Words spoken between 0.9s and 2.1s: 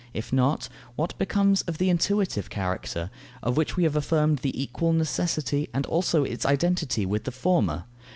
what becomes of the